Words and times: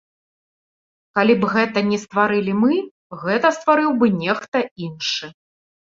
Калі 1.17 1.33
б 1.43 1.49
гэта 1.55 1.83
не 1.91 1.99
стварылі 2.03 2.53
мы, 2.63 2.73
гэта 3.25 3.47
стварыў 3.59 3.91
бы 4.01 4.07
нехта 4.23 4.57
іншы. 4.87 5.25